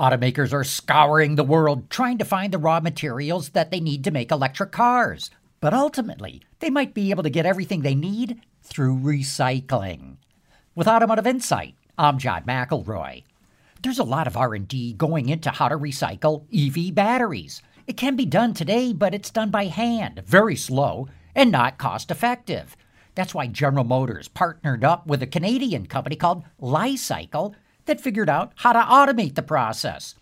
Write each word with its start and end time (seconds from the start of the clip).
Automakers 0.00 0.54
are 0.54 0.64
scouring 0.64 1.36
the 1.36 1.44
world 1.44 1.90
trying 1.90 2.16
to 2.16 2.24
find 2.24 2.54
the 2.54 2.58
raw 2.58 2.80
materials 2.80 3.50
that 3.50 3.70
they 3.70 3.80
need 3.80 4.02
to 4.02 4.10
make 4.10 4.30
electric 4.30 4.72
cars. 4.72 5.28
But 5.60 5.74
ultimately, 5.74 6.40
they 6.60 6.70
might 6.70 6.94
be 6.94 7.10
able 7.10 7.22
to 7.22 7.28
get 7.28 7.44
everything 7.44 7.82
they 7.82 7.94
need 7.94 8.40
through 8.62 8.96
recycling. 8.96 10.16
With 10.74 10.88
Automotive 10.88 11.26
Insight, 11.26 11.74
I'm 11.98 12.16
John 12.16 12.44
McElroy. 12.44 13.24
There's 13.82 13.98
a 13.98 14.02
lot 14.02 14.26
of 14.26 14.38
R&D 14.38 14.94
going 14.94 15.28
into 15.28 15.50
how 15.50 15.68
to 15.68 15.76
recycle 15.76 16.46
EV 16.50 16.94
batteries. 16.94 17.60
It 17.86 17.98
can 17.98 18.16
be 18.16 18.24
done 18.24 18.54
today, 18.54 18.94
but 18.94 19.12
it's 19.12 19.28
done 19.28 19.50
by 19.50 19.66
hand, 19.66 20.22
very 20.24 20.56
slow, 20.56 21.08
and 21.34 21.52
not 21.52 21.76
cost 21.76 22.10
effective. 22.10 22.74
That's 23.14 23.34
why 23.34 23.48
General 23.48 23.84
Motors 23.84 24.28
partnered 24.28 24.82
up 24.82 25.06
with 25.06 25.22
a 25.22 25.26
Canadian 25.26 25.84
company 25.84 26.16
called 26.16 26.44
Li-Cycle 26.58 27.54
that 27.90 28.00
figured 28.00 28.30
out 28.30 28.52
how 28.54 28.72
to 28.72 28.78
automate 28.78 29.34
the 29.34 29.42
process. 29.42 30.14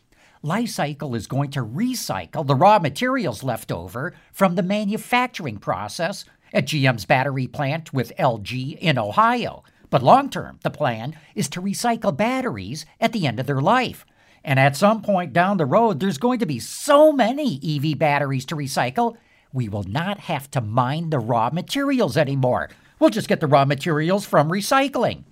Li-Cycle 0.42 1.14
is 1.14 1.26
going 1.26 1.50
to 1.50 1.60
recycle 1.60 2.46
the 2.46 2.54
raw 2.54 2.78
materials 2.78 3.44
left 3.44 3.70
over 3.70 4.14
from 4.32 4.54
the 4.54 4.62
manufacturing 4.62 5.58
process 5.58 6.24
at 6.54 6.64
GM's 6.64 7.04
battery 7.04 7.46
plant 7.46 7.92
with 7.92 8.16
LG 8.18 8.78
in 8.78 8.96
Ohio. 8.96 9.64
But 9.90 10.02
long 10.02 10.30
term, 10.30 10.58
the 10.62 10.70
plan 10.70 11.14
is 11.34 11.46
to 11.50 11.60
recycle 11.60 12.16
batteries 12.16 12.86
at 13.02 13.12
the 13.12 13.26
end 13.26 13.38
of 13.38 13.46
their 13.46 13.60
life. 13.60 14.06
And 14.42 14.58
at 14.58 14.74
some 14.74 15.02
point 15.02 15.34
down 15.34 15.58
the 15.58 15.66
road, 15.66 16.00
there's 16.00 16.16
going 16.16 16.38
to 16.38 16.46
be 16.46 16.58
so 16.58 17.12
many 17.12 17.60
EV 17.62 17.98
batteries 17.98 18.46
to 18.46 18.56
recycle, 18.56 19.18
we 19.52 19.68
will 19.68 19.82
not 19.82 20.20
have 20.20 20.50
to 20.52 20.62
mine 20.62 21.10
the 21.10 21.18
raw 21.18 21.50
materials 21.52 22.16
anymore. 22.16 22.70
We'll 22.98 23.10
just 23.10 23.28
get 23.28 23.40
the 23.40 23.46
raw 23.46 23.66
materials 23.66 24.24
from 24.24 24.48
recycling. 24.48 25.24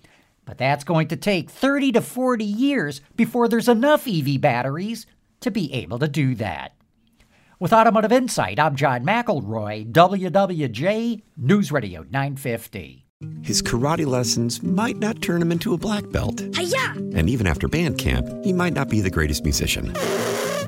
But 0.47 0.59
that's 0.59 0.85
going 0.85 1.09
to 1.09 1.17
take 1.17 1.51
30 1.51 1.93
to 1.93 2.01
40 2.01 2.45
years 2.45 3.03
before 3.17 3.49
there's 3.49 3.69
enough 3.69 4.09
EV 4.09 4.41
batteries 4.41 5.05
to 5.41 5.51
be 5.51 5.71
able 5.75 5.99
to 5.99 6.09
do 6.09 6.35
that. 6.37 6.73
With 7.59 7.73
Automotive 7.73 8.13
Insight, 8.13 8.59
I'm 8.59 8.77
John 8.77 9.05
McElroy, 9.05 9.91
WWJ 9.91 11.23
News 11.37 11.73
Radio 11.73 12.03
950. 12.11 13.07
His 13.43 13.63
karate 13.63 14.07
lessons 14.07 14.63
might 14.63 14.99
not 14.99 15.23
turn 15.23 15.41
him 15.43 15.51
into 15.51 15.73
a 15.75 15.79
black 15.79 16.09
belt. 16.11 16.43
Hi-ya! 16.55 16.93
And 17.15 17.31
even 17.31 17.47
after 17.47 17.67
band 17.67 17.99
camp, 17.99 18.29
he 18.45 18.53
might 18.53 18.75
not 18.75 18.89
be 18.89 19.01
the 19.01 19.11
greatest 19.11 19.43
musician. 19.43 19.95